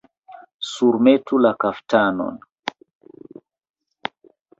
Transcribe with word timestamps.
Surmetu 0.69 1.41
la 1.41 1.51
kaftanon! 1.63 2.39